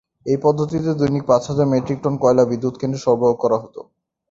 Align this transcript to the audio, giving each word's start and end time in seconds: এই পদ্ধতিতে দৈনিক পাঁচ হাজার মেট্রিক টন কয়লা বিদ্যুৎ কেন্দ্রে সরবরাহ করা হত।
এই 0.25 0.37
পদ্ধতিতে 0.43 0.91
দৈনিক 0.99 1.23
পাঁচ 1.27 1.43
হাজার 1.49 1.67
মেট্রিক 1.71 1.99
টন 2.01 2.13
কয়লা 2.21 2.43
বিদ্যুৎ 2.51 2.75
কেন্দ্রে 2.77 3.03
সরবরাহ 3.05 3.33
করা 3.43 3.57
হত। 3.63 3.75